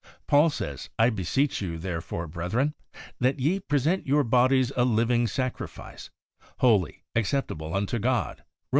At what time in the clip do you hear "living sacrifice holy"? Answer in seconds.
4.83-7.03